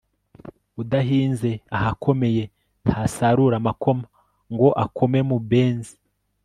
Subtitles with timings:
[0.81, 2.43] udahinze ahakomeye,
[2.85, 4.05] ntasarura amakoma
[4.53, 5.95] ngo akome mu benzi